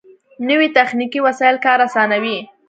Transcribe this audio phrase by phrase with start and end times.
[0.49, 2.37] نوې تخنیکي وسایل کار آسانوي